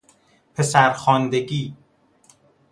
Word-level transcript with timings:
پسر 0.55 0.93
خواندگی 0.93 1.75